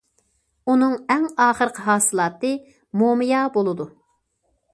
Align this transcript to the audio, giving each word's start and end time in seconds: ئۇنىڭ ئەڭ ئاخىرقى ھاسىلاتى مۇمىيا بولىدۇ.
ئۇنىڭ 0.71 0.95
ئەڭ 1.15 1.27
ئاخىرقى 1.47 1.85
ھاسىلاتى 1.89 2.55
مۇمىيا 3.03 3.45
بولىدۇ. 3.61 3.89